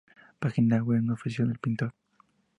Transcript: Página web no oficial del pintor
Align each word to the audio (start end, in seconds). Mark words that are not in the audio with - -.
Página 0.39 0.77
web 0.81 1.03
no 1.03 1.13
oficial 1.13 1.47
del 1.49 1.59
pintor 1.59 1.93